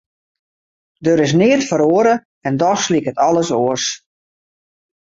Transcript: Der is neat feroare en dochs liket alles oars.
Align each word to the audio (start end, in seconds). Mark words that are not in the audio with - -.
Der 1.05 1.19
is 1.25 1.33
neat 1.39 1.67
feroare 1.69 2.15
en 2.47 2.59
dochs 2.63 2.87
liket 2.93 3.17
alles 3.27 3.49
oars. 3.61 3.85